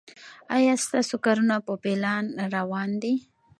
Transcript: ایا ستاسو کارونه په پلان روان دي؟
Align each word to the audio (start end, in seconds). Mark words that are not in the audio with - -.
ایا 0.55 0.73
ستاسو 0.85 1.15
کارونه 1.25 1.55
په 1.65 1.73
پلان 1.83 2.25
روان 2.55 2.89
دي؟ 3.01 3.13